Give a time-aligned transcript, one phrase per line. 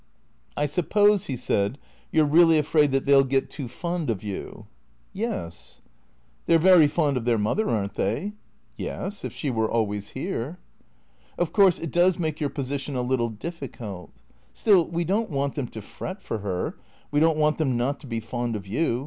[0.57, 1.77] "I suppose," he said,"
[2.11, 4.65] you 're really afraid that they '11 get too fond of you?""
[5.29, 5.81] Yes.""
[6.47, 8.33] They 're very fond of their mother, are n't they?""
[8.89, 10.57] Yes— if she were always here.""
[11.37, 14.09] Of course, it does make your position a little difficult.
[14.55, 16.79] Still, we don't want them to fret for her—
[17.11, 18.99] we don't want them not to be fond of you.